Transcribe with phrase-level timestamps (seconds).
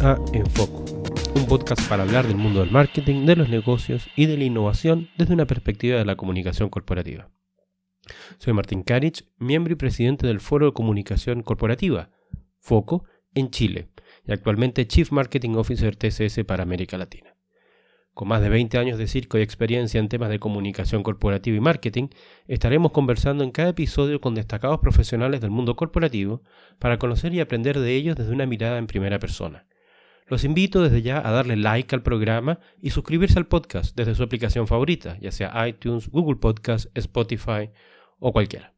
[0.00, 0.84] a Enfoco,
[1.34, 5.08] un podcast para hablar del mundo del marketing, de los negocios y de la innovación
[5.16, 7.30] desde una perspectiva de la comunicación corporativa.
[8.38, 12.10] Soy Martín Karich, miembro y presidente del Foro de Comunicación Corporativa,
[12.60, 13.88] FOCO, en Chile,
[14.26, 17.34] y actualmente Chief Marketing Officer TCS para América Latina.
[18.14, 21.60] Con más de 20 años de circo y experiencia en temas de comunicación corporativa y
[21.60, 22.08] marketing,
[22.46, 26.42] estaremos conversando en cada episodio con destacados profesionales del mundo corporativo
[26.78, 29.66] para conocer y aprender de ellos desde una mirada en primera persona.
[30.28, 34.22] Los invito desde ya a darle like al programa y suscribirse al podcast desde su
[34.22, 37.70] aplicación favorita, ya sea iTunes, Google Podcast, Spotify
[38.18, 38.74] o cualquiera.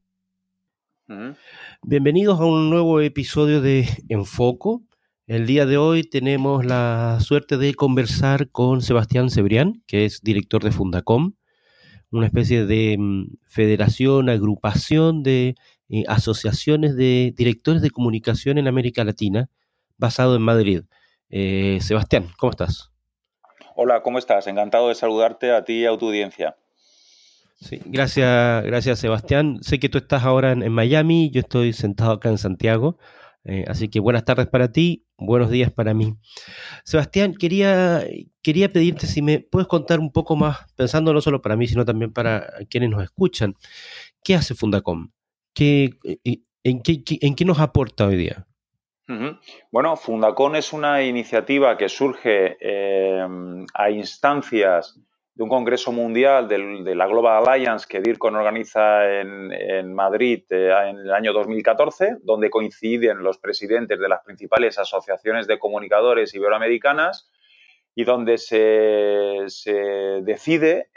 [1.83, 4.85] Bienvenidos a un nuevo episodio de Enfoco,
[5.31, 10.65] el día de hoy tenemos la suerte de conversar con Sebastián Cebrián, que es director
[10.65, 11.35] de Fundacom,
[12.11, 15.55] una especie de mm, federación, agrupación de
[15.89, 19.51] eh, asociaciones de directores de comunicación en América Latina,
[19.99, 20.83] basado en Madrid.
[21.31, 22.91] Eh, Sebastián, ¿cómo estás?
[23.77, 24.47] Hola, ¿cómo estás?
[24.47, 26.57] Encantado de saludarte a ti y a tu audiencia.
[27.61, 29.59] Sí, gracias, gracias Sebastián.
[29.63, 32.99] Sé que tú estás ahora en Miami, yo estoy sentado acá en Santiago.
[33.45, 36.15] Eh, así que buenas tardes para ti, buenos días para mí.
[36.85, 38.05] Sebastián, quería,
[38.43, 41.85] quería pedirte si me puedes contar un poco más, pensando no solo para mí, sino
[41.85, 43.55] también para quienes nos escuchan,
[44.23, 45.11] ¿qué hace Fundacom?
[45.55, 45.91] ¿Qué,
[46.65, 48.47] en, qué, ¿En qué nos aporta hoy día?
[49.71, 53.27] Bueno, Fundacom es una iniciativa que surge eh,
[53.75, 54.99] a instancias
[55.35, 60.99] de un congreso mundial de la Global Alliance que DIRCON organiza en, Madrid eh, en
[60.99, 67.31] el año 2014, donde coinciden los presidentes de las principales asociaciones de comunicadores iberoamericanas
[67.95, 68.57] y donde se,
[70.23, 70.91] decide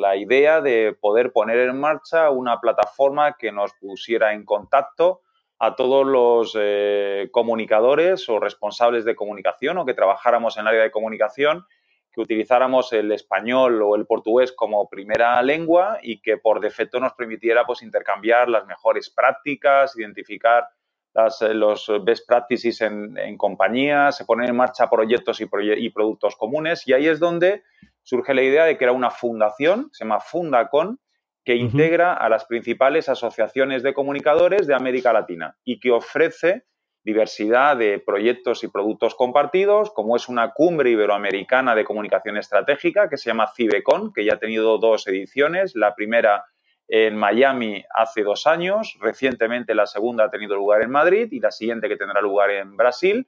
[0.00, 5.22] la idea de poder poner en marcha una plataforma que nos pusiera en contacto
[5.58, 10.82] a todos los eh, comunicadores o responsables de comunicación o que trabajáramos en el área
[10.82, 11.66] de comunicación
[12.14, 17.12] que utilizáramos el español o el portugués como primera lengua y que por defecto nos
[17.14, 20.68] permitiera pues, intercambiar las mejores prácticas, identificar
[21.12, 25.90] las, eh, los best practices en, en compañías, se ponen en marcha proyectos y, y,
[25.90, 26.86] productos comunes.
[26.86, 27.64] Y ahí es donde
[28.02, 31.00] surge la idea de que era una fundación, se llama Fundacon,
[31.44, 36.64] que integra a las principales asociaciones de comunicadores de América Latina y que ofrece
[37.04, 43.18] diversidad de proyectos y productos compartidos, como es una cumbre iberoamericana de comunicación estratégica que
[43.18, 46.46] se llama CIBECON, que ya ha tenido dos ediciones, la primera
[46.88, 51.50] en Miami hace dos años, recientemente la segunda ha tenido lugar en Madrid y la
[51.50, 53.26] siguiente que tendrá lugar en Brasil.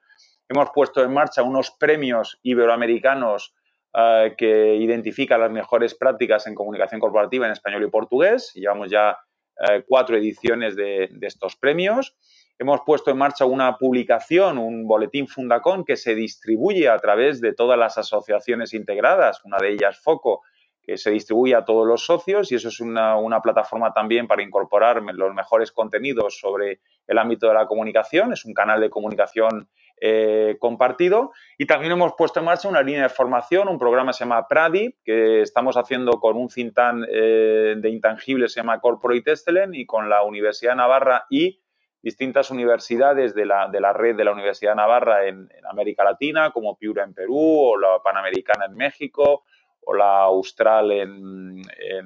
[0.48, 3.54] Hemos puesto en marcha unos premios iberoamericanos
[3.98, 8.52] eh, que identifican las mejores prácticas en comunicación corporativa en español y portugués.
[8.54, 9.16] Llevamos ya
[9.58, 12.14] eh, cuatro ediciones de, estos premios.
[12.58, 17.54] Hemos puesto en marcha una publicación, un boletín Fundacón que se distribuye a través de
[17.54, 20.42] todas las asociaciones integradas, una de ellas Foco,
[20.82, 22.52] que se distribuye a todos los socios.
[22.52, 27.54] Y eso es una, plataforma también para incorporar los mejores contenidos sobre el ámbito de
[27.54, 29.70] la comunicación, es un canal de comunicación
[30.00, 34.18] eh, compartido y también hemos puesto en marcha una línea de formación, un programa que
[34.18, 39.30] se llama PRADI, que estamos haciendo con un cintan eh, de intangibles, se llama Corporate
[39.30, 41.60] Excellence y con la Universidad de Navarra y
[42.02, 46.52] distintas universidades de la, de la red de la Universidad de Navarra en, América Latina,
[46.52, 49.44] como Piura en Perú, o la Panamericana en México,
[49.80, 51.62] o la Austral en,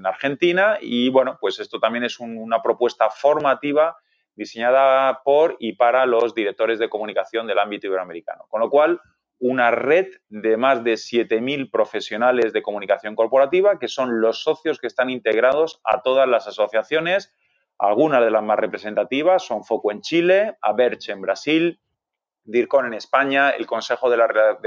[0.06, 0.78] Argentina.
[0.80, 3.96] Y bueno, pues esto también es una propuesta formativa
[4.40, 8.44] diseñada por y para los directores de comunicación del ámbito iberoamericano.
[8.48, 9.00] Con lo cual,
[9.38, 14.86] una red de más de 7.000 profesionales de comunicación corporativa, que son los socios que
[14.86, 17.32] están integrados a todas las asociaciones
[17.80, 21.80] algunas de las más representativas son Foco en Chile, Aberche en Brasil,
[22.44, 24.18] DIRCON en España, el Consejo de,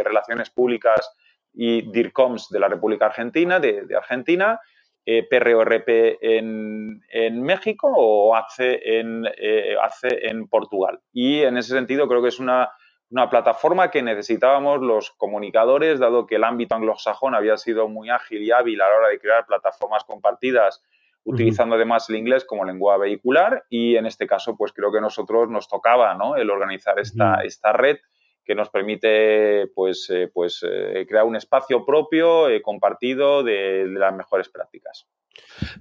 [0.03, 1.15] Relaciones Públicas
[1.53, 4.59] y DIRCOMS de la República Argentina, de, Argentina,
[5.05, 10.99] eh, PRORP en, México o ACE en, eh, en Portugal.
[11.11, 12.71] Y en ese sentido creo que es una,
[13.09, 18.43] una plataforma que necesitábamos los comunicadores, dado que el ámbito anglosajón había sido muy ágil
[18.43, 20.81] y hábil a la hora de crear plataformas compartidas
[21.25, 25.49] utilizando además el inglés como lengua vehicular y en este caso pues creo que nosotros
[25.49, 26.35] nos tocaba ¿no?
[26.35, 27.97] el organizar esta, esta red
[28.43, 34.15] que nos permite pues, eh, pues eh, crear un espacio propio eh, compartido de, las
[34.15, 35.07] mejores prácticas.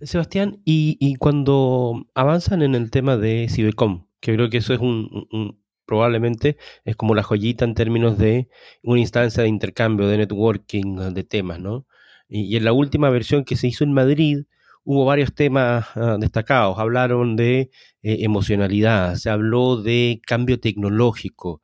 [0.03, 5.61] Sebastián, y, cuando avanzan en el tema de Cibecom, que creo que eso es un,
[5.85, 8.49] probablemente es como la joyita en términos de
[8.83, 11.87] una instancia de intercambio, de networking, de temas, ¿no?
[12.29, 14.45] y en la última versión que se hizo en Madrid,
[14.85, 16.79] hubo varios temas ah, destacados.
[16.79, 17.71] Hablaron de
[18.03, 21.61] emocionalidad, se habló de cambio tecnológico.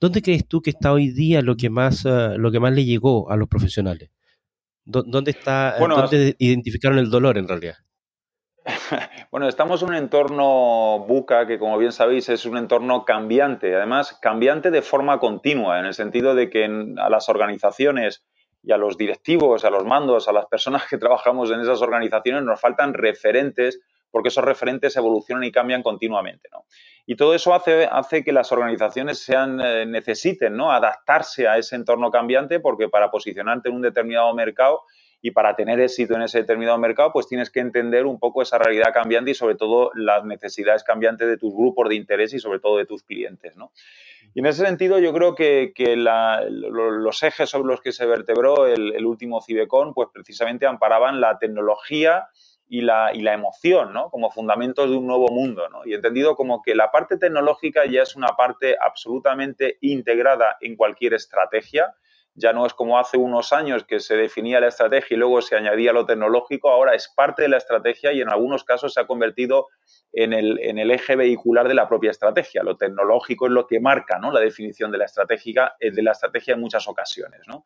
[0.00, 2.86] ¿Dónde crees tú que está hoy día lo que más, eh, lo que más le
[2.86, 4.10] llegó a los profesionales?
[4.84, 7.76] ¿Dónde está, dónde identificaron el dolor en realidad?
[9.30, 13.76] Bueno, estamos en un entorno buca que, como bien sabéis, es un entorno cambiante.
[13.76, 18.24] Además, cambiante de forma continua, en el sentido de que a las organizaciones
[18.60, 22.42] y a los directivos, a los mandos, a las personas que trabajamos en esas organizaciones
[22.42, 26.48] nos faltan referentes porque esos referentes evolucionan y cambian continuamente.
[27.06, 30.72] Y todo eso hace, hace que las organizaciones sean, eh, necesiten ¿no?
[30.72, 34.82] adaptarse a ese entorno cambiante porque para posicionarte en un determinado mercado
[35.22, 38.58] y para tener éxito en ese determinado mercado, pues tienes que entender un poco esa
[38.58, 42.58] realidad cambiante y sobre todo las necesidades cambiantes de tus grupos de interés y sobre
[42.58, 43.56] todo de tus clientes.
[43.56, 43.70] ¿no?
[44.34, 49.04] Y en ese sentido yo creo que, los ejes sobre los que se vertebró el,
[49.04, 52.28] último Cibecon, pues precisamente amparaban la tecnología
[52.70, 54.10] y la, y la emoción, ¿no?
[54.10, 55.84] Como fundamentos de un nuevo mundo, ¿no?
[55.84, 61.14] Y entendido como que la parte tecnológica ya es una parte absolutamente integrada en cualquier
[61.14, 61.92] estrategia,
[62.34, 65.56] ya no es como hace unos años que se definía la estrategia y luego se
[65.56, 69.06] añadía lo tecnológico, ahora es parte de la estrategia y en algunos casos se ha
[69.06, 69.68] convertido
[70.12, 72.62] en el, eje vehicular de la propia estrategia.
[72.62, 74.32] Lo tecnológico es lo que marca ¿no?
[74.32, 77.42] la definición de la, estratégica, eh, de la estrategia en muchas ocasiones.
[77.46, 77.64] ¿no?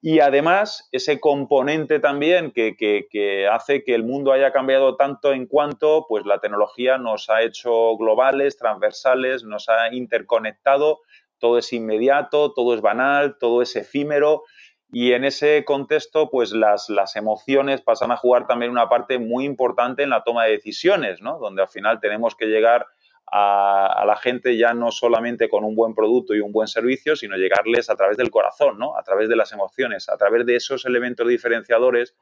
[0.00, 5.32] Y además, ese componente también que, que, que, hace que el mundo haya cambiado tanto
[5.32, 11.00] en cuanto pues, la tecnología nos ha hecho globales, transversales, nos ha interconectado
[11.38, 14.44] todo es inmediato, todo es banal, todo es efímero
[14.90, 19.44] y en ese contexto pues las, las emociones pasan a jugar también una parte muy
[19.44, 21.38] importante en la toma de decisiones, ¿no?
[21.38, 22.86] donde al final tenemos que llegar
[23.30, 27.36] a, la gente ya no solamente con un buen producto y un buen servicio, sino
[27.36, 28.96] llegarles a través del corazón, ¿no?
[28.96, 32.14] a través de las emociones, a través de esos elementos diferenciadores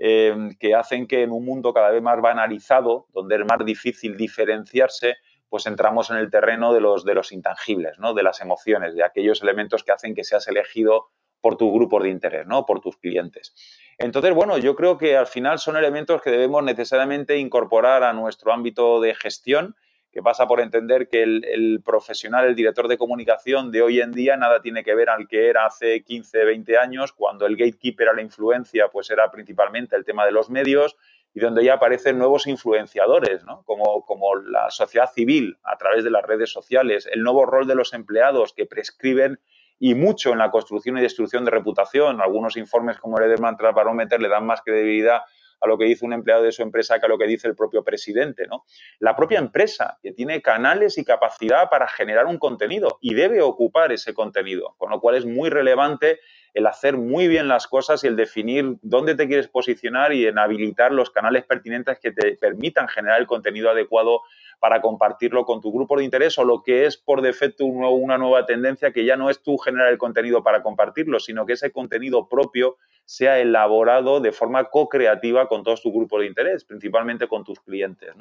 [0.00, 4.16] eh, que hacen que en un mundo cada vez más banalizado, donde es más difícil
[4.16, 5.16] diferenciarse,
[5.50, 8.14] pues entramos en el terreno de los, de los intangibles, ¿no?
[8.14, 11.08] de las emociones, de aquellos elementos que hacen que seas elegido
[11.40, 12.64] por tu grupo de interés, ¿no?
[12.64, 13.52] por tus clientes.
[13.98, 18.52] Entonces, bueno, yo creo que al final son elementos que debemos necesariamente incorporar a nuestro
[18.52, 19.74] ámbito de gestión,
[20.12, 24.12] que pasa por entender que el, el, profesional, el director de comunicación de hoy en
[24.12, 28.08] día nada tiene que ver al que era hace 15, 20 años, cuando el gatekeeper
[28.08, 30.96] a la influencia pues era principalmente el tema de los medios
[31.32, 33.62] y donde ya aparecen nuevos influenciadores, ¿no?
[33.64, 37.74] como, como la sociedad civil a través de las redes sociales, el nuevo rol de
[37.74, 39.38] los empleados que prescriben
[39.78, 42.20] y mucho en la construcción y destrucción de reputación.
[42.20, 45.22] Algunos informes como el Edelman Barometer le dan más credibilidad
[45.60, 47.54] a lo que dice un empleado de su empresa que a lo que dice el
[47.54, 48.46] propio presidente.
[48.46, 48.64] ¿no?
[48.98, 53.92] La propia empresa, que tiene canales y capacidad para generar un contenido y debe ocupar
[53.92, 56.20] ese contenido, con lo cual es muy relevante
[56.54, 60.38] el hacer muy bien las cosas y el definir dónde te quieres posicionar y en
[60.38, 64.22] habilitar los canales pertinentes que te permitan generar el contenido adecuado
[64.58, 68.46] para compartirlo con tu grupo de interés o lo que es por defecto una nueva
[68.46, 72.28] tendencia que ya no es tú generar el contenido para compartirlo, sino que ese contenido
[72.28, 77.58] propio sea elaborado de forma co-creativa con todos tus grupos de interés, principalmente con tus
[77.60, 78.12] clientes.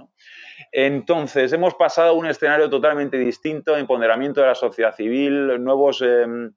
[0.71, 6.01] Entonces, hemos pasado a un escenario totalmente distinto, empoderamiento de la sociedad civil, nuevos...
[6.01, 6.53] Em,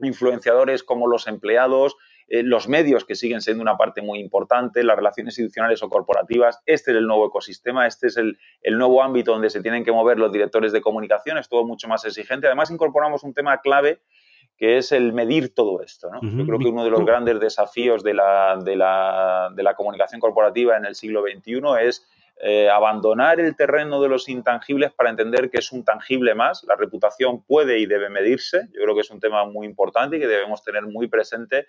[0.00, 1.96] influenciadores como los empleados,
[2.28, 6.60] eh, los medios que siguen siendo una parte muy importante, las relaciones institucionales o corporativas.
[6.66, 10.18] Este es el nuevo ecosistema, este es el, nuevo ámbito donde se tienen que mover
[10.18, 12.46] los directores de comunicación, es todo mucho más exigente.
[12.46, 14.00] Además, incorporamos un tema clave
[14.58, 16.08] que es el medir todo esto.
[16.22, 18.74] Yo creo que uno de los grandes desafíos de la, de
[19.62, 24.92] la comunicación corporativa en el siglo XXI es eh, abandonar el terreno de los intangibles
[24.92, 26.64] para entender que es un tangible más.
[26.64, 28.68] La reputación puede y debe medirse.
[28.72, 31.66] Yo creo que es un tema muy importante y que debemos tener muy presente.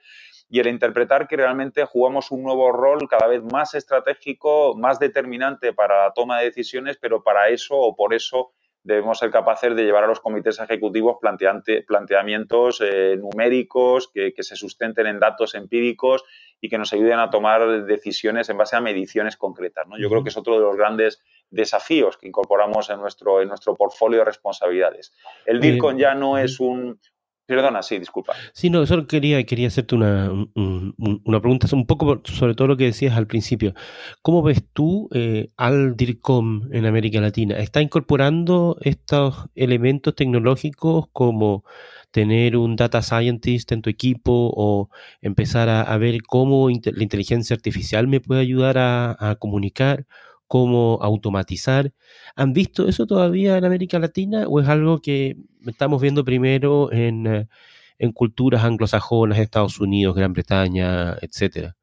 [0.49, 5.71] Y el interpretar que realmente jugamos un nuevo rol cada vez más estratégico, más determinante
[5.71, 8.51] para la toma de decisiones, pero para eso o por eso
[8.87, 15.07] debemos ser capaces de llevar a los comités ejecutivos planteamientos eh, numéricos que, se sustenten
[15.07, 16.23] en datos empíricos
[16.61, 19.85] y que nos ayuden a tomar decisiones en base a mediciones concretas.
[19.87, 19.99] ¿no?
[19.99, 23.75] Yo creo que es otro de los grandes desafíos que incorporamos en nuestro, en nuestro
[23.75, 25.13] portfolio de responsabilidades.
[25.45, 27.01] El DIRCON ya no es un,
[27.47, 28.33] Perdona, sí, disculpa.
[28.51, 32.83] Sí, no, solo quería, quería hacerte una, una, pregunta un poco sobre todo lo que
[32.83, 33.73] decías al principio.
[34.21, 37.57] ¿Cómo ves tú eh, al DIRCOM en América Latina?
[37.57, 41.63] ¿Está incorporando estos elementos tecnológicos como
[42.11, 44.89] tener un data scientist en tu equipo o
[45.21, 50.05] empezar a, ver cómo la inteligencia artificial me puede ayudar a, comunicar,
[50.47, 51.93] cómo automatizar.
[52.35, 55.35] ¿Han visto eso todavía en América Latina o es algo que
[55.65, 57.47] estamos viendo primero en, eh,
[57.99, 61.75] en culturas anglosajonas, Estados Unidos, Gran Bretaña, etcétera?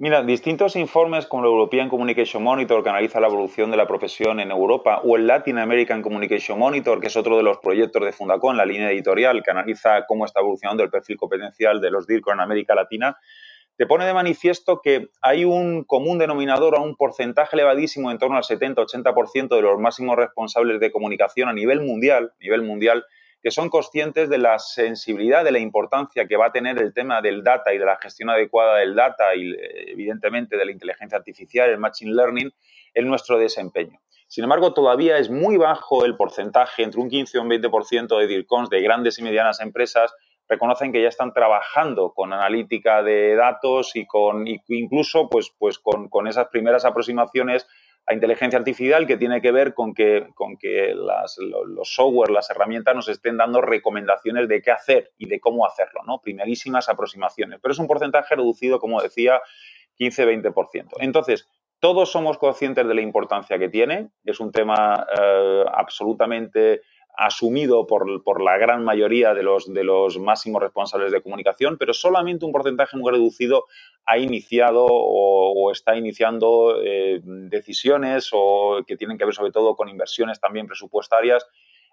[0.00, 4.38] Mira, distintos informes como el European Communication Monitor, que analiza la evolución de la profesión
[4.38, 8.12] en Europa, o el Latin American Communication Monitor, que es otro de los proyectos de
[8.12, 12.32] Fundacon, la línea editorial, que analiza cómo está evolucionando el perfil competencial de los DIRCO
[12.32, 13.16] en América Latina,
[13.78, 18.36] te pone de manifiesto que hay un común denominador a un porcentaje elevadísimo, en torno
[18.36, 23.06] al 70-80% de los máximos responsables de comunicación a nivel mundial, nivel mundial,
[23.40, 27.22] que son conscientes de la sensibilidad, de la importancia que va a tener el tema
[27.22, 29.54] del data y de la gestión adecuada del data y,
[29.86, 32.52] evidentemente, de la inteligencia artificial, el machine learning,
[32.94, 34.00] en nuestro desempeño.
[34.26, 38.26] Sin embargo, todavía es muy bajo el porcentaje, entre un 15 y un 20% de
[38.26, 40.12] DIRCONs de grandes y medianas empresas
[40.48, 46.08] reconocen que ya están trabajando con analítica de datos y con incluso pues, pues con,
[46.08, 47.66] con esas primeras aproximaciones
[48.08, 52.96] a inteligencia artificial que tiene que ver con que, con que los software, las herramientas
[52.96, 56.18] nos estén dando recomendaciones de qué hacer y de cómo hacerlo, ¿no?
[56.18, 57.60] Primerísimas aproximaciones.
[57.60, 59.42] Pero es un porcentaje reducido, como decía,
[59.98, 60.88] 15-20%.
[61.00, 61.46] Entonces,
[61.80, 64.08] todos somos conscientes de la importancia que tiene.
[64.24, 66.80] Es un tema eh, absolutamente
[67.18, 72.44] asumido por, la gran mayoría de los, de los máximos responsables de comunicación, pero solamente
[72.44, 73.64] un porcentaje muy reducido
[74.06, 79.88] ha iniciado o, está iniciando eh, decisiones o que tienen que ver sobre todo con
[79.88, 81.44] inversiones también presupuestarias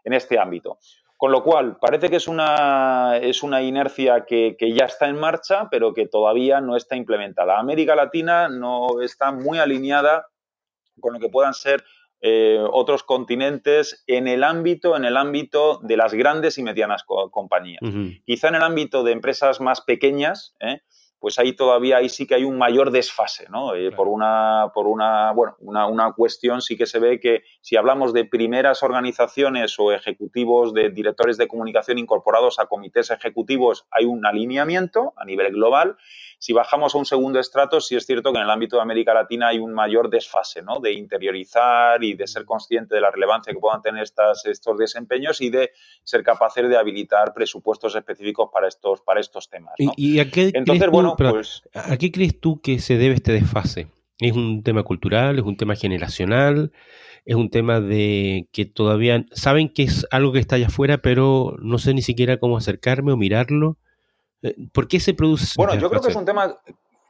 [0.04, 0.78] en este ámbito.
[1.18, 5.18] Con lo cual, parece que es una, es una inercia que, que, ya está en
[5.18, 7.58] marcha, pero que todavía no está implementada.
[7.58, 10.28] América Latina no está muy alineada
[11.00, 11.84] con lo que puedan ser
[12.22, 17.82] eh, otros continentes en el ámbito, en el ámbito de las grandes y medianas compañías.
[18.26, 20.82] Quizá en el ámbito de empresas más pequeñas, ¿eh?
[21.26, 23.74] Pues ahí todavía ahí sí que hay un mayor desfase, ¿no?
[23.74, 27.78] Eh, por una, por una, bueno, una, una, cuestión sí que se ve que si
[27.78, 34.06] hablamos de primeras organizaciones o ejecutivos de directores de comunicación incorporados a comités ejecutivos, hay
[34.06, 35.98] un alineamiento a nivel global
[36.46, 39.14] si bajamos a un segundo estrato, sí es cierto que en el ámbito de América
[39.14, 40.80] Latina hay un mayor desfase, ¿no?
[40.80, 45.42] De interiorizar y de ser consciente de la relevancia que puedan tener estas, estos desempeños
[45.42, 45.72] y de
[46.04, 49.74] ser capaces de habilitar presupuestos específicos para estos, para estos temas.
[49.78, 51.64] ¿Y, a qué Entonces, bueno, pues...
[51.74, 53.88] ¿A qué crees tú que se debe este desfase?
[54.20, 55.38] ¿Es un tema cultural?
[55.40, 56.72] ¿Es un tema generacional?
[57.26, 61.56] ¿Es un tema de que todavía saben que es algo que está allá afuera, pero
[61.60, 63.78] no sé ni siquiera cómo acercarme o mirarlo?
[64.44, 65.54] Eh, ¿Por qué se produce?
[65.58, 66.60] Bueno, yo creo que es un tema,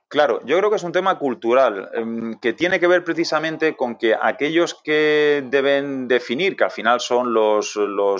[0.07, 3.97] claro, yo creo que es un tema cultural em, que tiene que ver precisamente con
[3.97, 7.75] que aquellos que deben definir, que al final son los,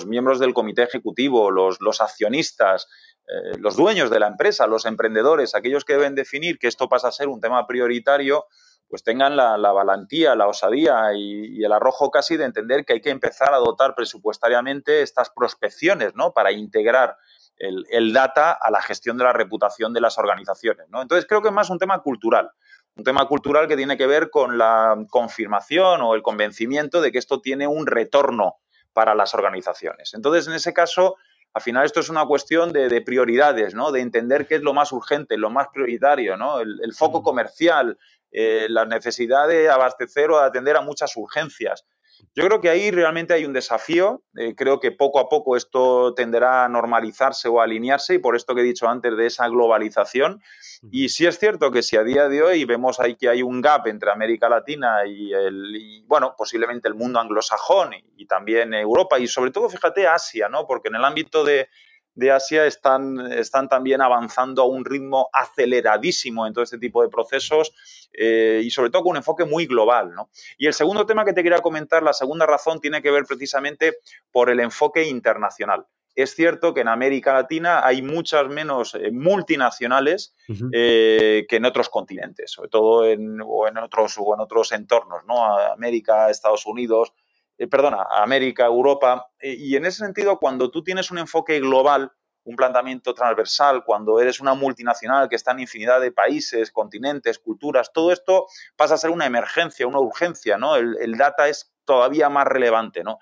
[0.06, 2.88] miembros del comité ejecutivo, los, accionistas,
[3.28, 7.08] eh, los dueños de la empresa, los emprendedores, aquellos que deben definir que esto pasa
[7.08, 8.46] a ser un tema prioritario,
[8.88, 13.10] pues tengan la, valentía, la osadía y, el arrojo casi de entender que hay que
[13.10, 16.32] empezar a dotar presupuestariamente estas prospecciones, ¿no?
[16.32, 17.16] Para integrar
[17.58, 20.88] el, data a la gestión de la reputación de las organizaciones.
[20.90, 21.02] ¿no?
[21.02, 22.50] Entonces creo que es más un tema cultural,
[22.96, 27.18] un tema cultural que tiene que ver con la confirmación o el convencimiento de que
[27.18, 28.56] esto tiene un retorno
[28.92, 30.14] para las organizaciones.
[30.14, 31.16] Entonces, en ese caso,
[31.56, 33.90] al final esto es una cuestión de, prioridades, ¿no?
[33.90, 36.60] De entender qué es lo más urgente, lo más prioritario, ¿no?
[36.60, 37.96] El, foco comercial,
[38.30, 41.86] eh, la necesidad de abastecer o de atender a muchas urgencias.
[42.34, 44.22] Yo creo que ahí realmente hay un desafío.
[44.36, 48.36] Eh, creo que poco a poco esto tenderá a normalizarse o a alinearse y por
[48.36, 50.42] esto que he dicho antes de esa globalización.
[50.90, 53.60] Y sí es cierto que si a día de hoy vemos ahí que hay un
[53.60, 59.18] gap entre América Latina y, el, bueno, posiblemente el mundo anglosajón y, y, también Europa
[59.18, 60.66] y sobre todo, fíjate, Asia, ¿no?
[60.66, 61.68] Porque en el ámbito de,
[62.16, 67.08] de Asia están, están también avanzando a un ritmo aceleradísimo en todo este tipo de
[67.08, 67.72] procesos
[68.12, 70.12] eh, y sobre todo con un enfoque muy global.
[70.56, 73.98] Y el segundo tema que te quería comentar, la segunda razón, tiene que ver precisamente
[74.32, 75.86] por el enfoque internacional.
[76.14, 80.34] Es cierto que en América Latina hay muchas menos eh, multinacionales
[80.72, 85.22] eh, que en otros continentes, sobre todo en, o en otros, o en otros entornos,
[85.26, 85.44] ¿no?
[85.54, 87.12] América, Estados Unidos,
[87.58, 89.28] eh, perdona, América, Europa.
[89.38, 92.12] Eh, y en ese sentido, cuando tú tienes un enfoque global,
[92.44, 97.92] un planteamiento transversal, cuando eres una multinacional que está en infinidad de países, continentes, culturas,
[97.92, 98.46] todo esto
[98.76, 100.76] pasa a ser una emergencia, una urgencia, ¿no?
[100.76, 103.18] El, el data es todavía más relevante, ¿no?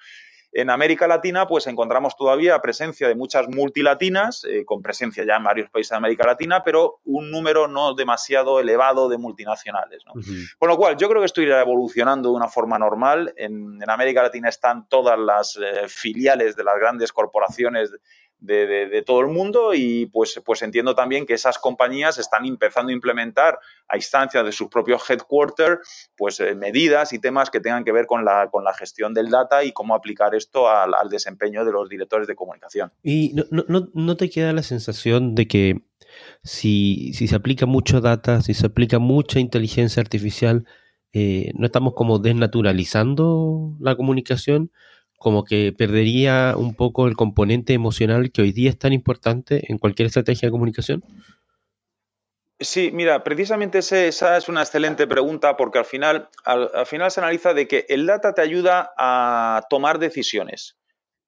[0.57, 5.43] En América Latina, pues encontramos todavía presencia de muchas multilatinas, eh, con presencia ya en
[5.43, 10.05] varios países de América Latina, pero un número no demasiado elevado de multinacionales.
[10.57, 13.35] Con lo cual, yo creo que esto irá evolucionando de una forma normal.
[13.37, 17.91] En, América Latina están todas las eh, filiales de las grandes corporaciones
[18.38, 22.93] de, todo el mundo y pues, pues entiendo también que esas compañías están empezando a
[22.93, 27.93] implementar a instancias de sus propios headquarters pues eh, medidas y temas que tengan que
[27.93, 31.73] ver con la, con la gestión del data y cómo aplicar esto al, desempeño de
[31.73, 32.91] los directores de comunicación.
[33.03, 35.83] ¿Y no, te queda la sensación de que
[36.43, 40.64] si, si, se aplica mucho data, si se aplica mucha inteligencia artificial,
[41.12, 44.71] eh, no estamos como desnaturalizando la comunicación?
[45.25, 49.78] Como que perdería un poco el componente emocional que hoy día es tan importante en
[49.78, 51.02] cualquier estrategia de comunicación?
[52.61, 57.54] Sí, mira, precisamente esa es una excelente pregunta porque al final, al, final se analiza
[57.54, 60.76] de que el data te ayuda a tomar decisiones,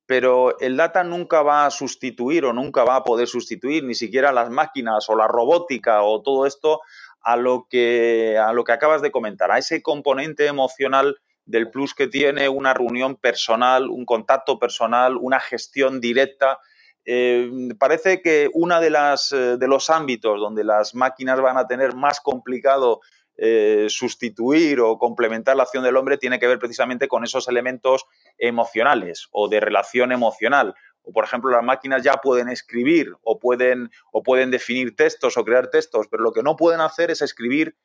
[0.05, 4.31] pero el data nunca va a sustituir o nunca va a poder sustituir ni siquiera
[4.31, 6.83] las máquinas o la robótica o todo esto
[7.23, 11.95] a lo que, a lo que acabas de comentar, a ese componente emocional del plus
[11.95, 16.59] que tiene una reunión personal, un contacto personal, una gestión directa.
[17.05, 17.49] Eh,
[17.79, 21.95] parece que uno de, las, eh, de los ámbitos donde las máquinas van a tener
[21.95, 23.01] más complicado
[23.39, 28.07] eh, sustituir o complementar la acción del hombre tiene que ver precisamente con esos elementos
[28.39, 30.75] emocionales o de relación emocional.
[31.03, 35.45] O, por ejemplo, las máquinas ya pueden escribir o pueden, o pueden definir textos o
[35.45, 37.77] crear textos, pero lo que no pueden hacer es escribir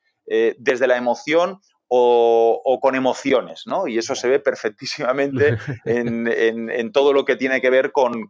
[0.57, 1.59] desde la emoción
[1.93, 3.85] o, con emociones, ¿no?
[3.85, 8.25] Y eso se ve perfectísimamente en, todo lo que tiene que ver con,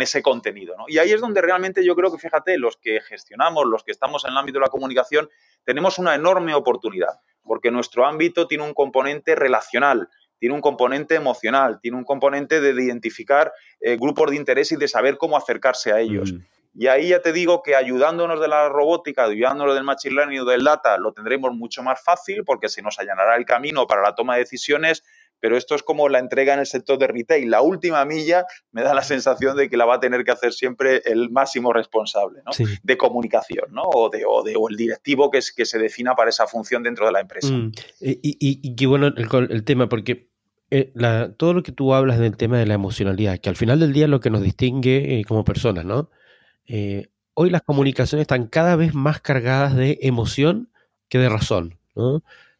[0.00, 0.84] ese contenido, ¿no?
[0.86, 4.26] Y ahí es donde realmente yo creo que, fíjate, los que gestionamos, los que estamos
[4.26, 5.30] en el ámbito de la comunicación,
[5.64, 11.80] tenemos una enorme oportunidad, porque nuestro ámbito tiene un componente relacional, tiene un componente emocional,
[11.80, 16.00] tiene un componente de identificar eh, grupos de interés y de saber cómo acercarse a
[16.00, 16.34] ellos.
[16.34, 16.40] Mm.
[16.78, 20.44] Y ahí ya te digo que ayudándonos de la robótica, ayudándonos del machine learning o
[20.44, 24.14] del data, lo tendremos mucho más fácil porque se nos allanará el camino para la
[24.14, 25.02] toma de decisiones,
[25.40, 27.50] pero esto es como la entrega en el sector de retail.
[27.50, 30.52] La última milla me da la sensación de que la va a tener que hacer
[30.52, 32.42] siempre el máximo responsable
[32.82, 33.82] de comunicación ¿no?
[33.84, 36.82] o, de, o, de, o, el directivo que, es, que se defina para esa función
[36.82, 37.52] dentro de la empresa.
[37.52, 37.72] Mm.
[38.00, 40.28] Y, qué bueno el, tema, porque
[40.70, 40.92] eh,
[41.38, 44.04] todo lo que tú hablas del tema de la emocionalidad, que al final del día
[44.04, 46.10] es lo que nos distingue eh, como personas, ¿no?
[46.66, 50.70] Eh, hoy las comunicaciones están cada vez más cargadas de emoción
[51.08, 51.78] que de razón.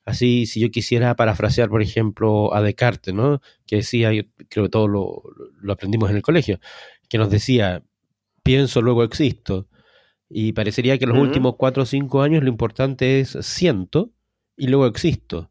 [0.05, 3.41] Así, si yo quisiera parafrasear, por ejemplo, a Descartes, ¿no?
[3.67, 5.23] que decía, yo creo que todo lo,
[5.73, 6.61] aprendimos en el colegio,
[7.09, 7.83] que nos decía,
[8.43, 9.69] pienso, luego existo.
[10.29, 14.13] Y parecería que en los últimos cuatro o cinco años lo importante es siento
[14.57, 15.51] y luego existo.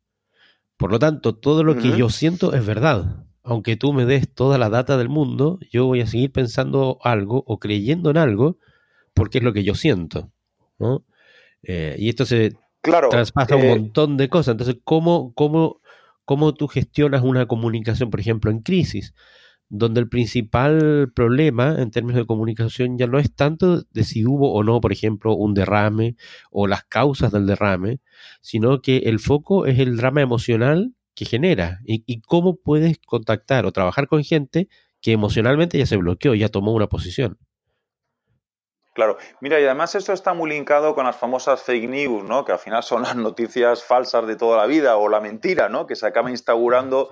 [0.78, 4.58] Por lo tanto, todo lo que yo siento es verdad aunque tú me des toda
[4.58, 8.58] la data del mundo, yo voy a seguir pensando algo o creyendo en algo
[9.14, 10.32] porque es lo que yo siento.
[10.80, 11.06] ¿no?
[11.64, 14.54] Eh, y esto se traspasa un eh, montón de cosas.
[14.54, 15.82] Entonces, ¿cómo, cómo,
[16.26, 19.14] ¿cómo tú gestionas una comunicación, por ejemplo, en crisis?
[19.70, 24.54] Donde el principal problema en términos de comunicación ya no es tanto de si hubo
[24.54, 26.16] o no, por ejemplo, un derrame
[26.52, 28.00] o las causas del derrame,
[28.42, 33.72] sino que el foco es el drama emocional que genera y, cómo puedes contactar o
[33.72, 34.68] trabajar con gente
[35.02, 37.38] que emocionalmente ya se bloqueó, ya tomó una posición.
[38.94, 42.46] Claro, mira, y además esto está muy linkado con las famosas fake news, ¿no?
[42.46, 45.86] Que al final son las noticias falsas de toda la vida o la mentira, ¿no?
[45.86, 47.10] Que se acaba instaurando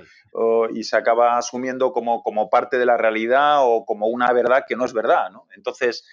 [0.73, 4.75] y se acaba asumiendo como, como parte de la realidad o como una verdad que
[4.75, 5.45] no es verdad, ¿no?
[5.55, 6.05] Entonces,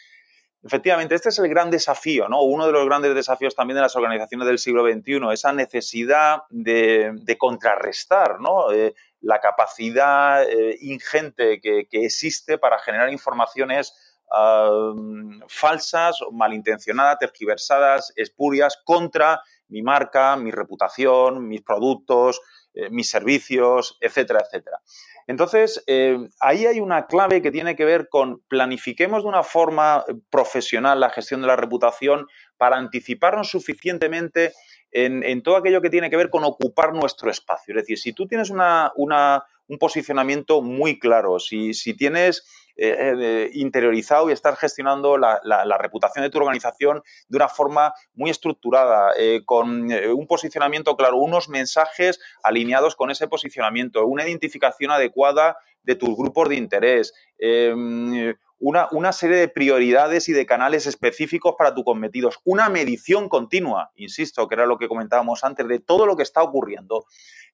[0.63, 2.43] Efectivamente, este es el gran desafío, ¿no?
[2.43, 7.37] Uno de los grandes desafíos también de las organizaciones del siglo XXI, esa necesidad de,
[7.39, 8.71] contrarrestar ¿no?
[8.71, 13.95] Eh, la capacidad eh, ingente que, existe para generar informaciones
[14.31, 22.41] uh, falsas, malintencionadas, tergiversadas, espurias contra mi marca, mi reputación, mis productos,
[22.75, 24.81] eh, mis servicios, etcétera, etcétera.
[25.27, 30.05] Entonces, eh, ahí hay una clave que tiene que ver con planifiquemos de una forma
[30.31, 34.53] profesional la gestión de la reputación para anticiparnos suficientemente
[34.93, 37.75] en, todo aquello que tiene que ver con ocupar nuestro espacio.
[37.75, 42.45] Es decir, si tú tienes un posicionamiento muy claro, si, tienes
[42.77, 45.41] eh, eh, interiorizado y estás gestionando la,
[45.79, 49.13] reputación de tu organización de una forma muy estructurada,
[49.47, 56.17] con un posicionamiento claro, unos mensajes alineados con ese posicionamiento, una identificación adecuada de tus
[56.17, 62.41] grupos de interés, em, una, serie de prioridades y de canales específicos para tus cometidos,
[62.45, 66.43] una medición continua, insisto, que era lo que comentábamos antes, de todo lo que está
[66.43, 67.07] ocurriendo.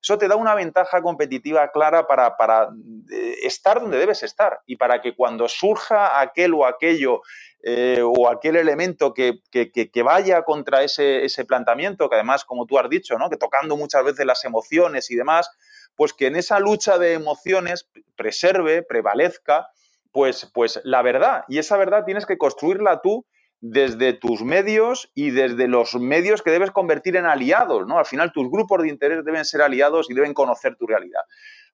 [0.03, 2.69] Eso te da una ventaja competitiva clara para, para
[3.11, 7.23] eh, estar donde debes estar y para que cuando surja aquel o aquello
[7.63, 9.41] eh, o aquel elemento que,
[10.05, 13.31] vaya contra ese, ese, planteamiento, que además, como tú has dicho, ¿no?
[13.31, 15.51] que tocando muchas veces las emociones y demás,
[15.97, 19.69] pues que en esa lucha de emociones preserve, prevalezca
[20.17, 21.45] pues, pues la verdad.
[21.47, 23.27] Y esa verdad tienes que construirla tú
[23.61, 27.99] desde tus medios y desde los medios que debes convertir en aliados, ¿no?
[27.99, 31.21] Al final tus grupos de interés deben ser aliados y deben conocer tu realidad.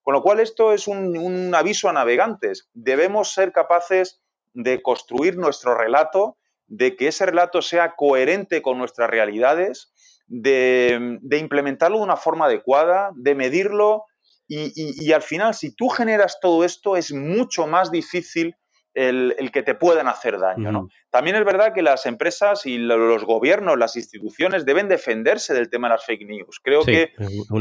[0.03, 2.69] Con lo cual esto es un, un aviso a navegantes.
[2.75, 4.21] Debemos ser capaces
[4.55, 9.93] de construir nuestro relato, de que ese relato sea coherente con nuestras realidades,
[10.27, 14.07] de, implementarlo de una forma adecuada, de medirlo
[14.55, 18.55] y, al final, si tú generas todo esto, es mucho más difícil
[18.95, 20.89] el, que te puedan hacer daño.
[21.11, 25.89] También es verdad que las empresas y los gobiernos, las instituciones deben defenderse del tema
[25.89, 26.61] de las fake news.
[26.63, 27.13] Creo que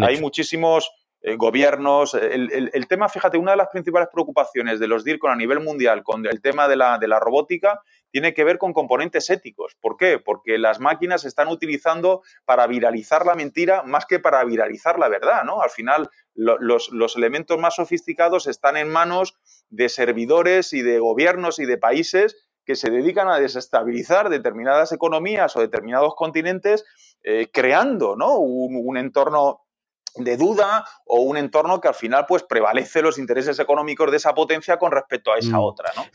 [0.01, 2.15] hay muchísimos eh, gobiernos.
[2.15, 6.25] El, tema, fíjate, una de las principales preocupaciones de los DIRCON a nivel mundial con
[6.25, 7.79] el tema de la, de la robótica
[8.11, 9.75] tiene que ver con componentes éticos.
[9.79, 10.19] ¿Por qué?
[10.19, 15.09] Porque las máquinas se están utilizando para viralizar la mentira más que para viralizar la
[15.09, 15.61] verdad, ¿no?
[15.61, 19.35] Al final, los, elementos más sofisticados están en manos
[19.69, 25.55] de servidores y de gobiernos y de países que se dedican a desestabilizar determinadas economías
[25.55, 26.85] o determinados continentes,
[27.23, 28.37] eh, creando ¿no?
[28.37, 29.61] un entorno
[30.15, 34.33] de duda o un entorno que al final pues prevalece los intereses económicos de esa
[34.33, 35.63] potencia con respecto a esa mm.
[35.63, 35.91] otra.
[35.95, 36.05] ¿no?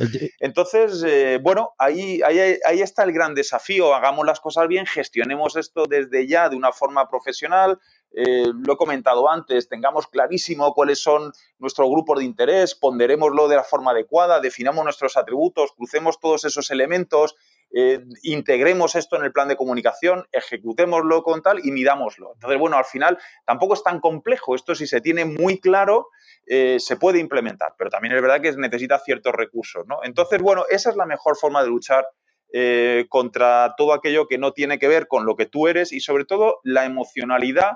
[0.41, 3.95] Entonces, eh, bueno, ahí, ahí, ahí, está el gran desafío.
[3.95, 7.79] Hagamos las cosas bien, gestionemos esto desde ya de una forma profesional.
[8.13, 13.57] Eh, lo he comentado antes, tengamos clarísimo cuáles son nuestros grupos de interés, ponderémoslo de
[13.57, 17.37] la forma adecuada, definamos nuestros atributos, crucemos todos esos elementos
[17.73, 22.33] eh, integremos esto en el plan de comunicación, ejecutémoslo con tal y midámoslo.
[22.35, 24.55] Entonces, bueno, al final tampoco es tan complejo.
[24.55, 26.09] Esto si se tiene muy claro,
[26.47, 29.99] eh, se puede implementar, pero también es verdad que necesita ciertos recursos, ¿no?
[30.05, 32.07] Entonces, bueno, esa es la mejor forma de luchar
[32.53, 36.01] eh, contra todo aquello que no tiene que ver con lo que tú eres y
[36.01, 37.73] sobre todo la emocionalidad.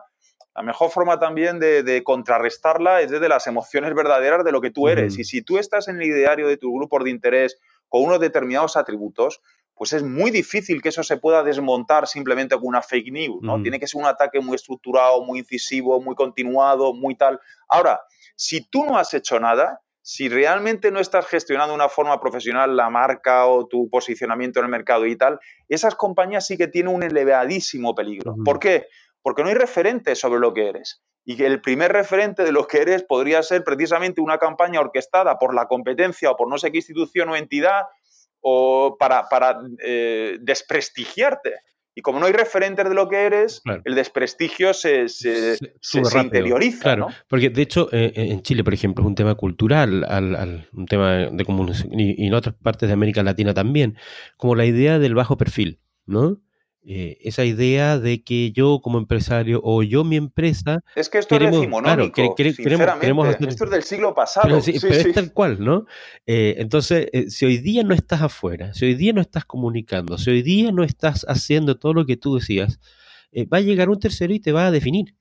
[0.55, 4.89] La mejor forma también de, contrarrestarla es desde las emociones verdaderas de lo que tú
[4.89, 5.19] eres.
[5.19, 8.77] Y si tú estás en el ideario de tu grupo de interés con unos determinados
[8.77, 9.41] atributos,
[9.81, 13.57] pues es muy difícil que eso se pueda desmontar simplemente con una fake news, ¿no?
[13.57, 13.63] Mm.
[13.63, 17.41] Tiene que ser un ataque muy estructurado, muy incisivo, muy continuado, muy tal.
[17.67, 18.03] Ahora,
[18.37, 22.77] si tú no has hecho nada, si realmente no estás gestionando de una forma profesional
[22.77, 26.95] la marca o tu posicionamiento en el mercado y tal, esas compañías sí que tienen
[26.95, 28.35] un elevadísimo peligro.
[28.45, 28.87] ¿Por qué?
[29.23, 31.03] Porque no hay referente sobre lo que eres.
[31.25, 35.39] Y que el primer referente de lo que eres podría ser precisamente una campaña orquestada
[35.39, 37.85] por la competencia o por no sé qué institución o entidad
[38.41, 41.55] o para, para eh, desprestigiarte.
[41.95, 45.59] Y como no hay referentes de lo que eres, el desprestigio se, se,
[46.23, 46.83] interioriza.
[46.83, 50.87] Claro, porque de hecho eh, en Chile, por ejemplo, es un tema cultural, al, un
[50.87, 53.97] tema de comunicación, y, y, en otras partes de América Latina también,
[54.37, 56.41] como la idea del bajo perfil, ¿no?
[56.83, 60.83] Eh, esa idea de que yo como empresario o yo mi empresa...
[60.95, 62.35] Es que esto es decimonónico, claro,
[62.99, 64.49] queremos, esto es del siglo pasado.
[64.49, 65.85] Pero, sí, pero es tal cual, ¿no?
[66.27, 70.17] Eh, entonces, eh, si hoy día no estás afuera, si hoy día no estás comunicando,
[70.17, 72.81] si hoy día no estás haciendo todo lo que tú decías,
[73.53, 75.15] va a llegar un tercero y te va a definir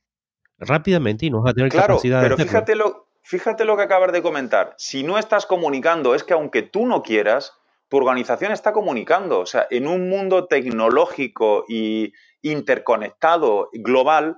[0.59, 4.13] rápidamente y no vas a tener claro, capacidad pero fíjate lo, fíjate lo que acabas
[4.13, 4.75] de comentar.
[4.77, 7.58] Si no estás comunicando, es que aunque tú no quieras,
[7.89, 9.39] tu organización está comunicando.
[9.39, 14.37] O sea, en un mundo tecnológico y interconectado, global,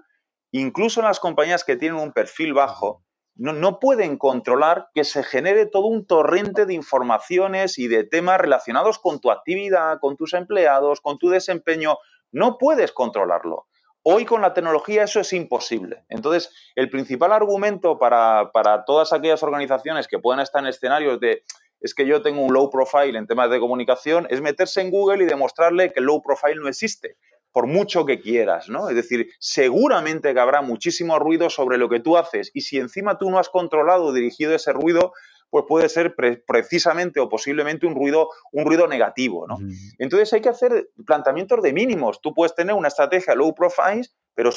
[0.52, 3.04] incluso las compañías que tienen un perfil bajo,
[3.36, 9.00] no, pueden controlar que se genere todo un torrente de informaciones y de temas relacionados
[9.00, 11.98] con tu actividad, con tus empleados, con tu desempeño.
[12.32, 13.68] No puedes controlarlo.
[14.04, 16.04] Hoy con la tecnología eso es imposible.
[16.10, 21.44] Entonces, el principal argumento para, para todas aquellas organizaciones que puedan estar en escenarios de
[21.82, 25.24] es que yo tengo un low profile en temas de comunicación, es meterse en Google
[25.24, 27.18] y demostrarle que el low profile no existe,
[27.52, 28.90] por mucho que quieras, ¿no?
[28.90, 33.18] Es decir, seguramente que habrá muchísimo ruido sobre lo que tú haces y si encima
[33.18, 35.14] tú no has controlado o dirigido ese ruido,
[35.50, 36.16] pues puede ser
[36.48, 39.58] precisamente o posiblemente un ruido, un ruido negativo, ¿no?
[39.98, 42.22] Entonces hay que hacer planteamientos de mínimos.
[42.22, 44.52] Tú puedes tener una estrategia low profile, pero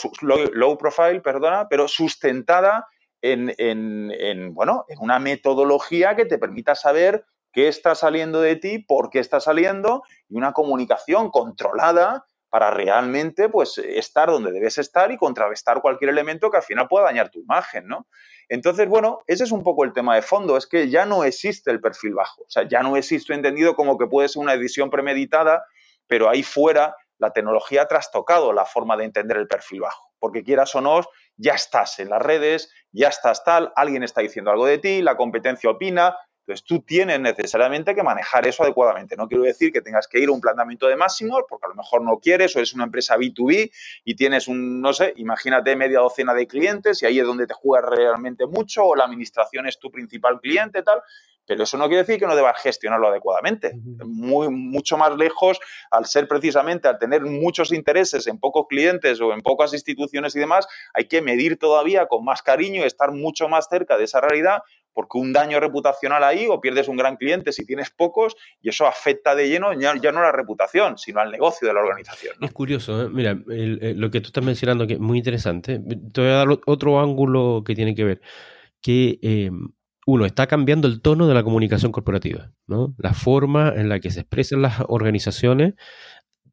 [0.53, 2.87] low profile, perdona, pero sustentada
[3.33, 9.11] en, bueno, en una metodología que te permita saber qué está saliendo de ti, por
[9.11, 15.17] qué está saliendo y una comunicación controlada para realmente pues, estar donde debes estar y
[15.17, 18.07] contrarrestar cualquier elemento que al final pueda dañar tu imagen, ¿no?
[18.49, 21.71] Entonces, bueno, ese es un poco el tema de fondo, es que ya no existe
[21.71, 24.91] el perfil bajo, o sea, ya no existe entendido como que puede ser una edición
[24.91, 25.65] premeditada,
[26.07, 30.45] pero ahí fuera la tecnología ha trastocado la forma de entender el perfil bajo, porque
[30.45, 31.03] quieras o no,
[31.37, 35.17] ya estás en las redes, ya estás tal, alguien está diciendo algo de ti, la
[35.17, 39.17] competencia opina, entonces tú tienes necesariamente que manejar eso adecuadamente.
[39.17, 41.75] No quiero decir que tengas que ir a un planteamiento de máximos, porque a lo
[41.75, 43.71] mejor no quieres o es una empresa B2B
[44.05, 47.55] y tienes un, no sé, imagínate media docena de clientes y ahí es donde te
[47.55, 51.01] juegas realmente mucho o la administración es tu principal cliente, tal.
[51.47, 53.73] pero eso no quiere decir que no debas gestionarlo adecuadamente.
[54.05, 55.59] Muy, mucho más lejos,
[55.91, 60.41] al ser precisamente, al tener muchos intereses en pocos clientes o en pocas instituciones y
[60.41, 64.21] demás, hay que medir todavía con más cariño y estar mucho más cerca de esa
[64.21, 64.59] realidad
[64.95, 68.87] porque un daño reputacional ahí o pierdes un gran cliente si tienes pocos y eso
[68.87, 72.37] afecta de lleno ya, no a la reputación, sino al negocio de la organización.
[72.41, 73.09] Es curioso, ¿eh?
[73.11, 75.81] mira, lo que tú estás mencionando que es muy interesante,
[76.13, 78.21] te voy a dar otro ángulo que tiene que ver,
[78.81, 79.51] que eh,
[80.07, 82.95] uno, está cambiando el tono de la comunicación corporativa, ¿no?
[82.99, 85.75] La forma en la que se expresan las organizaciones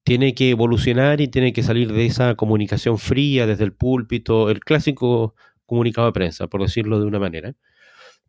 [0.03, 4.61] tiene que evolucionar y tiene que salir de esa comunicación fría desde el púlpito, el
[4.61, 7.53] clásico comunicado de prensa, por decirlo de una manera.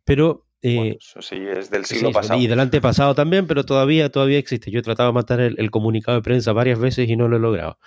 [0.05, 2.39] Pero eh, eso sí, es del siglo pasado.
[2.39, 4.71] Y del antepasado también, pero todavía, todavía existe.
[4.71, 7.39] Yo he tratado de matar el, comunicado de prensa varias veces y no lo he
[7.39, 7.77] logrado.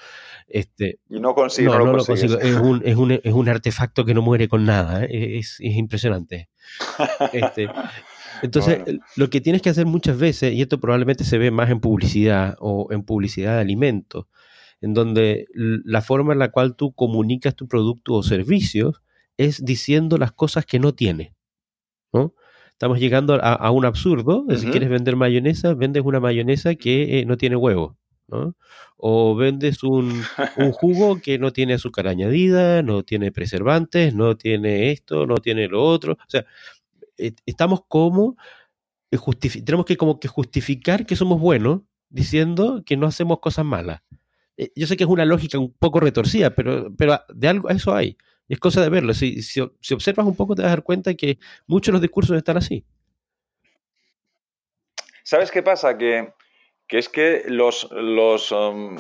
[0.47, 1.73] Este, y no consigo.
[1.73, 2.39] No, lo, consigo.
[2.39, 5.05] Es un, es, un, es un, artefacto que no muere con nada.
[5.05, 5.39] ¿eh?
[5.39, 6.51] Es, es, impresionante.
[7.33, 7.71] Este,
[8.43, 8.83] entonces,
[9.17, 12.57] lo que tienes que hacer muchas veces, y esto probablemente se ve más en publicidad
[12.61, 14.27] o en publicidad de alimentos,
[14.83, 19.01] en donde la forma en la cual tú comunicas tu producto o servicios
[19.39, 21.36] es diciendo las cosas que no tiene.
[22.13, 22.35] ¿No?
[22.77, 24.45] Estamos llegando a, un absurdo.
[24.55, 27.97] Si quieres vender mayonesa, vendes una mayonesa que eh, no tiene huevo.
[28.29, 28.55] ¿no?
[28.99, 30.23] O vendes un,
[30.73, 35.83] jugo que no tiene azúcar añadida, no tiene preservantes, no tiene esto, no tiene lo
[35.83, 36.15] otro.
[36.15, 36.45] O sea,
[37.17, 38.37] eh, estamos como,
[39.11, 39.19] eh,
[39.65, 44.03] tenemos que como que justificar que somos buenos diciendo que no hacemos cosas malas.
[44.75, 48.19] Yo sé que es una lógica un poco retorcida, pero, pero de algo eso hay
[48.49, 49.15] es cosa de verlo.
[49.15, 52.37] Si, si, observas un poco te vas a dar cuenta que muchos de los discursos
[52.37, 52.85] están así.
[55.23, 55.99] ¿Sabes qué pasa?
[55.99, 56.33] Que,
[56.89, 58.97] es que los, los um,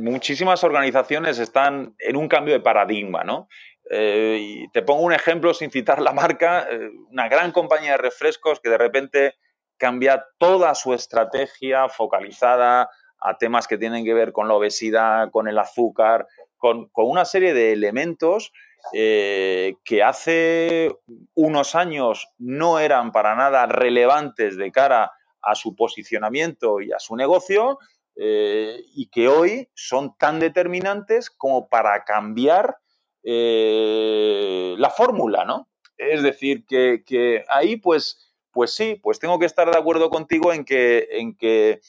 [0.00, 3.48] muchísimas organizaciones están en un cambio de paradigma, ¿no?
[3.92, 7.96] Eh, y te pongo un ejemplo sin citar la marca, eh, una gran compañía de
[7.98, 9.34] refrescos que de repente
[9.78, 15.48] cambia toda su estrategia focalizada a temas que tienen que ver con la obesidad, con
[15.48, 18.52] el azúcar, con, con una serie de elementos
[18.92, 20.90] eh, que hace
[21.34, 25.12] unos años no eran para nada relevantes de cara
[25.42, 27.78] a su posicionamiento y a su negocio
[28.16, 32.76] eh, y que hoy son tan determinantes como para cambiar
[33.22, 35.68] eh, la fórmula, ¿no?
[35.96, 40.64] Es decir, que, ahí pues, pues sí, pues tengo que estar de acuerdo contigo en
[40.64, 41.80] que, en que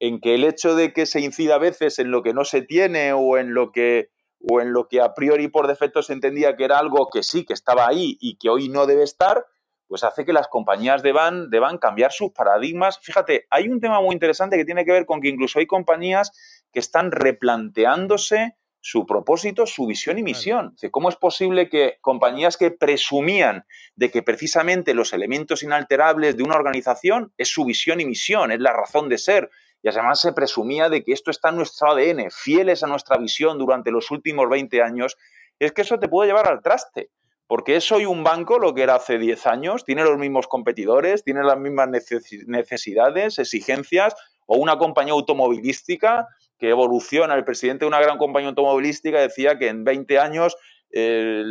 [0.00, 2.62] en que el hecho de que se incida a veces en lo que no se
[2.62, 4.10] tiene o en lo que
[4.50, 7.44] o en lo que a priori por defecto se entendía que era algo que sí,
[7.44, 9.46] que estaba ahí y que hoy no debe estar,
[9.86, 12.98] pues hace que las compañías deban, deban cambiar sus paradigmas.
[13.00, 16.32] Fíjate, hay un tema muy interesante que tiene que ver con que incluso hay compañías
[16.72, 20.76] que están replanteándose su propósito, su visión y misión.
[20.90, 26.56] ¿Cómo es posible que compañías que presumían de que precisamente los elementos inalterables de una
[26.56, 29.50] organización es su visión y misión, es la razón de ser,
[29.84, 33.58] y además se presumía de que esto está en nuestro ADN, fieles a nuestra visión
[33.58, 35.18] durante los últimos 20 años,
[35.58, 37.10] es que eso te puede llevar al traste.
[37.46, 41.22] Porque es hoy un banco lo que era hace 10 años, tiene los mismos competidores,
[41.22, 44.14] tiene las mismas necesidades, exigencias,
[44.46, 47.34] o una compañía automovilística que evoluciona.
[47.34, 50.56] El presidente de una gran compañía automovilística decía que en 20 años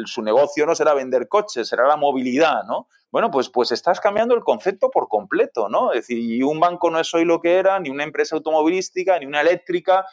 [0.05, 2.87] su negocio no será vender coches, será la movilidad, ¿no?
[3.13, 5.91] Bueno, pues, pues estás cambiando el concepto por completo, ¿no?
[5.91, 9.19] Es decir, y un banco no es hoy lo que era, ni una empresa automovilística,
[9.19, 10.03] ni una eléctrica.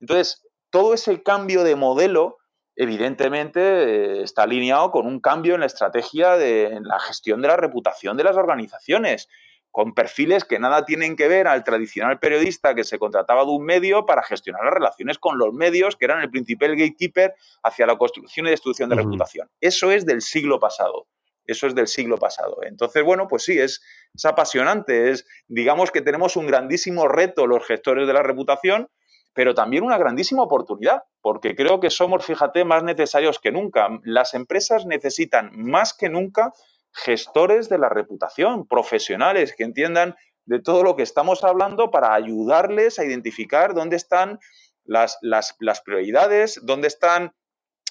[0.00, 2.38] Entonces, todo ese cambio de modelo,
[2.74, 7.48] evidentemente, eh, está alineado con un cambio en la estrategia de en la gestión de
[7.48, 9.28] la reputación de las organizaciones
[9.70, 13.66] con perfiles que nada tienen que ver al tradicional periodista que se contrataba de un
[13.66, 17.98] medio para gestionar las relaciones con los medios, que eran el principal gatekeeper hacia la
[17.98, 19.50] construcción y destrucción de reputación.
[19.60, 21.06] Eso es del siglo pasado.
[21.46, 22.58] Eso es del siglo pasado.
[22.62, 23.82] Entonces, bueno, pues sí, es,
[24.14, 25.10] es apasionante.
[25.10, 28.88] Es, digamos que tenemos un grandísimo reto los gestores de la reputación,
[29.32, 33.88] pero también una grandísima oportunidad, porque creo que somos, fíjate, más necesarios que nunca.
[34.02, 36.52] Las empresas necesitan más que nunca
[36.92, 42.98] gestores de la reputación, profesionales que entiendan de todo lo que estamos hablando para ayudarles
[42.98, 44.38] a identificar dónde están
[44.84, 47.32] las, las, las prioridades, dónde están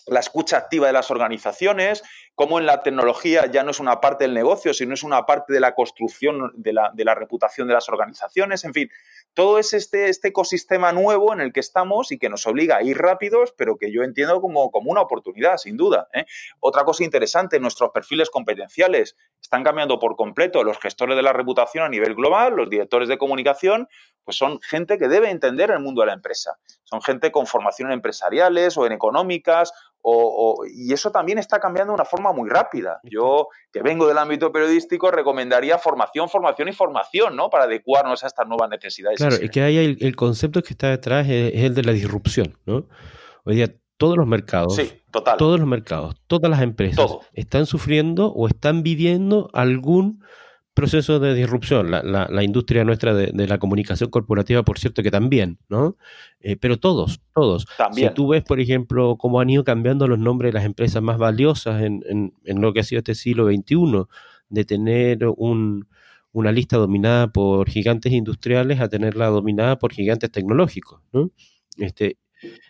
[0.07, 2.03] la escucha activa de las organizaciones,
[2.35, 5.53] cómo en la tecnología ya no es una parte del negocio, sino es una parte
[5.53, 8.65] de la construcción de la, reputación de las organizaciones.
[8.65, 8.89] En fin,
[9.33, 12.83] todo es este, este, ecosistema nuevo en el que estamos y que nos obliga a
[12.83, 16.09] ir rápidos, pero que yo entiendo como, como una oportunidad, sin duda.
[16.13, 16.25] ¿eh?
[16.59, 20.63] Otra cosa interesante, nuestros perfiles competenciales están cambiando por completo.
[20.63, 23.87] Los gestores de la reputación a nivel global, los directores de comunicación,
[24.25, 26.57] pues son gente que debe entender el mundo de la empresa.
[26.83, 29.71] son gente con formación empresariales o en económicas,
[30.71, 32.99] y eso también está cambiando de una forma muy rápida.
[33.03, 37.49] Yo, que vengo del ámbito periodístico, recomendaría formación, formación y formación, ¿no?
[37.49, 39.17] Para adecuarnos a estas nuevas necesidades.
[39.17, 42.87] Claro, y que hay el, concepto que está detrás es, el de la disrupción, ¿no?
[43.45, 44.79] Hoy día todos los mercados,
[45.37, 50.23] todos los mercados, todas las empresas están sufriendo o están viviendo algún
[50.75, 51.89] proceso de disrupción.
[51.89, 55.97] La, industria nuestra de, la comunicación corporativa, por cierto, que también, ¿no?
[56.41, 57.65] Eh, pero todos, todos.
[57.93, 61.17] Si tú ves, por ejemplo, cómo han ido cambiando los nombres de las empresas más
[61.17, 62.03] valiosas en,
[62.43, 64.03] en, lo que ha sido este siglo XXI,
[64.49, 65.19] de tener
[66.31, 71.31] una lista dominada por gigantes industriales a tenerla dominada por gigantes tecnológicos, ¿no?
[71.77, 72.17] Este,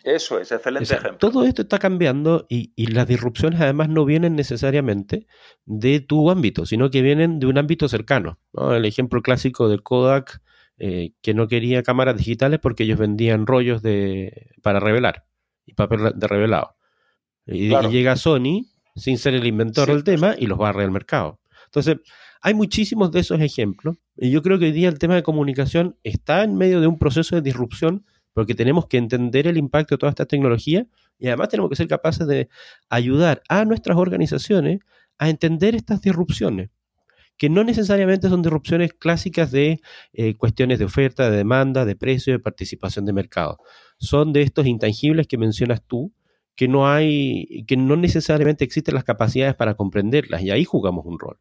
[0.04, 1.18] eso es, excelente ejemplo.
[1.18, 5.26] Todo esto está cambiando y, las disrupciones además no vienen necesariamente
[5.64, 8.38] de tu ámbito, sino que vienen de un ámbito cercano.
[8.54, 10.40] El ejemplo clásico de Kodak,
[10.78, 15.24] eh, que no quería cámaras digitales porque ellos vendían rollos de, para revelar
[15.64, 16.76] y papel de revelado.
[17.46, 21.40] Y, llega Sony sin ser el inventor del tema y los barre al mercado.
[21.66, 21.98] Entonces,
[22.40, 25.98] hay muchísimos de esos ejemplos y yo creo que hoy día el tema de comunicación
[26.02, 28.04] está en medio de un proceso de disrupción
[28.36, 30.86] porque tenemos que entender el impacto de toda esta tecnología
[31.18, 32.50] y además tenemos que ser capaces de
[32.90, 34.80] ayudar a nuestras organizaciones
[35.16, 36.68] a entender estas disrupciones,
[37.38, 39.80] que no necesariamente son disrupciones clásicas de
[40.12, 43.56] eh, cuestiones de oferta, de demanda, de precio, de participación de mercado.
[43.98, 46.12] Son de estos intangibles que mencionas tú,
[46.56, 51.18] que no hay, que no necesariamente existen las capacidades para comprenderlas, y ahí jugamos un
[51.18, 51.38] rol.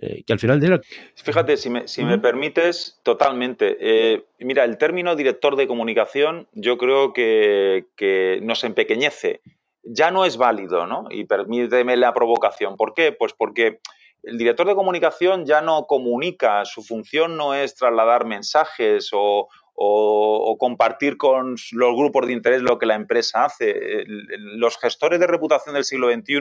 [0.00, 0.80] Eh, que al final de
[1.14, 3.76] Fíjate, si me, si me permites, totalmente.
[3.80, 9.42] Eh, mira, el término director de comunicación yo creo que, que, nos empequeñece.
[9.84, 11.06] Ya no es válido, ¿no?
[11.10, 12.76] Y permíteme la provocación.
[12.76, 13.12] ¿Por qué?
[13.12, 13.80] Pues porque
[14.22, 20.56] el director de comunicación ya no comunica, su función no es trasladar mensajes o, o,
[20.58, 24.04] compartir con los grupos de interés lo que la empresa hace.
[24.06, 26.40] Los gestores de reputación del siglo XXI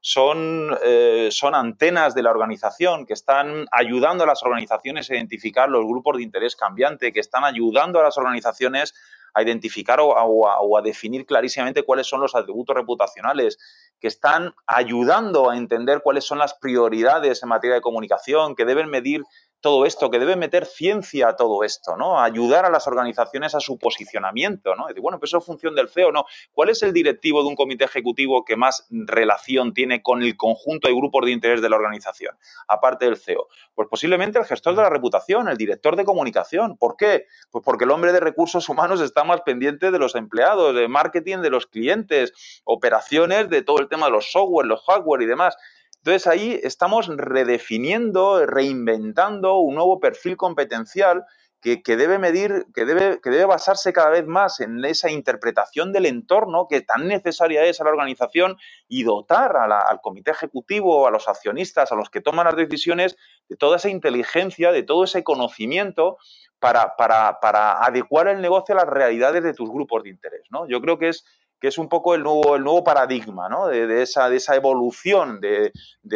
[0.00, 5.68] son, eh, son antenas de la organización que están ayudando a las organizaciones a identificar
[5.68, 8.94] los grupos de interés cambiante, que están ayudando a las organizaciones
[9.34, 13.58] a identificar o a, definir clarísimamente cuáles son los atributos reputacionales,
[14.00, 18.90] que están ayudando a entender cuáles son las prioridades en materia de comunicación, que deben
[18.90, 19.22] medir
[19.62, 22.20] todo esto, que debe meter ciencia a todo esto, ¿no?
[22.20, 24.86] Ayudar a las organizaciones a su posicionamiento, ¿no?
[25.00, 26.26] bueno, pues eso es función del CEO, ¿no?
[26.52, 30.88] ¿Cuál es el directivo de un comité ejecutivo que más relación tiene con el conjunto
[30.88, 33.46] de grupos de interés de la organización, aparte del CEO?
[33.74, 36.76] Pues posiblemente el gestor de la reputación, el director de comunicación.
[36.76, 37.26] ¿Por qué?
[37.50, 41.38] Pues porque el hombre de recursos humanos está más pendiente de los empleados, de marketing
[41.38, 42.32] de los clientes,
[42.64, 45.56] operaciones de todo el tema de los software, los hardware y demás.
[46.04, 51.24] Entonces ahí estamos redefiniendo, reinventando un nuevo perfil competencial
[51.62, 56.06] que, debe medir, que debe, que debe basarse cada vez más en esa interpretación del
[56.06, 58.56] entorno que tan necesaria es a la organización
[58.88, 63.16] y dotar al comité ejecutivo, a los accionistas, a los que toman las decisiones,
[63.48, 66.16] de toda esa inteligencia, de todo ese conocimiento
[66.58, 70.42] para, para, para adecuar el negocio a las realidades de tus grupos de interés.
[70.50, 70.66] ¿no?
[70.66, 71.24] Yo creo que es
[71.62, 73.68] que es un poco el nuevo, el nuevo paradigma ¿no?
[73.68, 75.70] de, esa, de esa evolución de,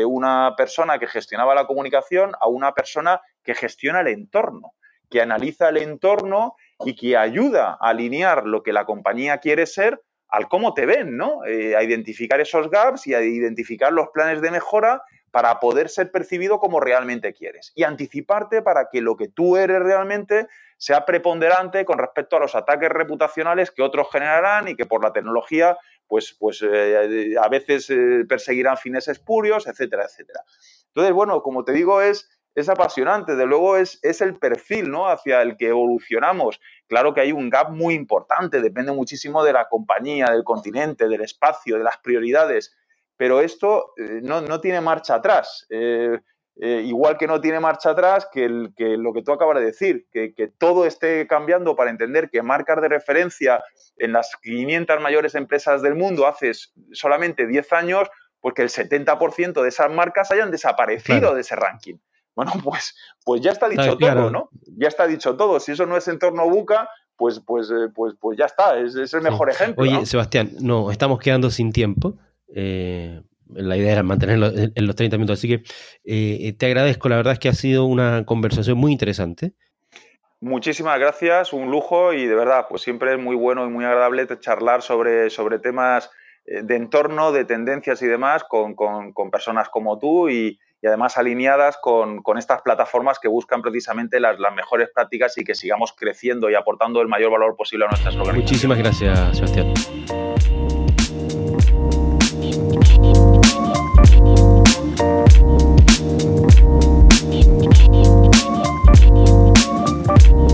[0.05, 4.73] una persona que gestionaba la comunicación a una persona que gestiona el entorno,
[5.09, 10.03] que analiza el entorno y que ayuda a alinear lo que la compañía quiere ser
[10.29, 11.45] al cómo te ven, ¿no?
[11.45, 15.01] Eh, a identificar esos gaps y a identificar los planes de mejora
[15.37, 19.81] para poder ser percibido como realmente quieres y anticiparte para que lo que tú eres
[19.83, 25.05] realmente sea preponderante con respecto a los ataques reputacionales que otros generarán y que por
[25.05, 30.41] la tecnología pues, pues eh, a veces eh, perseguirán fines espurios, etcétera, etcétera.
[30.87, 35.07] Entonces, bueno, como te digo, es, es apasionante, de luego es, es el perfil ¿no?
[35.07, 36.63] hacia el que evolucionamos.
[36.87, 41.21] Claro que hay un gap muy importante, depende muchísimo de la compañía, del continente, del
[41.21, 42.75] espacio, de las prioridades
[43.17, 45.67] pero esto eh, no, tiene marcha atrás.
[45.71, 46.19] Eh,
[46.59, 50.53] eh, igual que no tiene marcha atrás que, lo que tú acabas de decir, que,
[50.59, 53.63] todo esté cambiando para entender que marcas de referencia
[53.99, 56.53] en las 500 mayores empresas del mundo hace
[56.93, 58.09] solamente 10 años,
[58.41, 61.97] pues que el 70% de esas marcas hayan desaparecido de ese ranking.
[62.35, 64.49] Bueno, pues, pues ya está dicho todo, ¿no?
[64.79, 65.61] Ya está dicho todo.
[65.61, 69.51] Si eso no es entorno buca, pues, pues, pues, pues ya está, es, el mejor
[69.51, 69.83] ejemplo.
[69.83, 72.17] Oye, Sebastián, no, estamos quedando sin tiempo.
[72.55, 75.63] Eh, la idea era mantenerlo en los 30 minutos, así que
[76.05, 79.53] eh, te agradezco, la verdad es que ha sido una conversación muy interesante.
[80.41, 84.27] Muchísimas gracias, un lujo y de verdad, pues siempre es muy bueno y muy agradable
[84.39, 86.11] charlar sobre, sobre temas
[86.45, 91.17] eh, de entorno, de tendencias y demás con, con, personas como tú y, y además
[91.17, 96.51] alineadas con, estas plataformas que buscan precisamente las, las, mejores prácticas y que sigamos creciendo
[96.51, 98.51] y aportando el mayor valor posible a nuestras organizaciones.
[98.51, 99.96] Muchísimas gracias, Sebastián.
[105.07, 105.37] Thank
[110.31, 110.46] you.